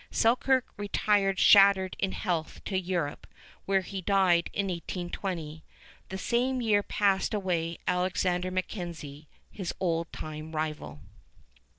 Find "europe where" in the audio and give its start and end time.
2.79-3.81